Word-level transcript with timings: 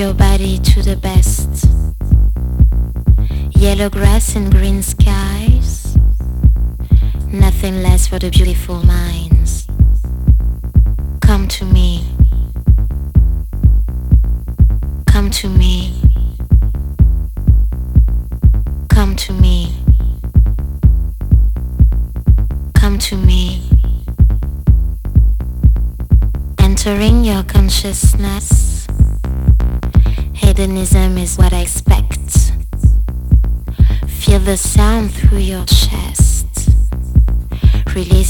your 0.00 0.14
body 0.14 0.56
to 0.56 0.80
the 0.80 0.96
best. 0.96 1.66
Yellow 3.54 3.90
grass 3.90 4.34
and 4.34 4.50
green 4.50 4.82
skies, 4.82 5.94
nothing 7.26 7.82
less 7.82 8.06
for 8.06 8.18
the 8.18 8.30
beautiful 8.30 8.82
mind. 8.86 9.19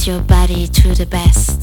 your 0.06 0.20
body 0.22 0.66
to 0.66 0.94
the 0.94 1.04
best. 1.04 1.59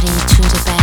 body 0.00 0.12
to 0.12 0.42
the 0.42 0.62
back. 0.64 0.77